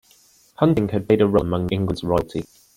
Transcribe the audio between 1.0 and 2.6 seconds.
played a role among England's royalty.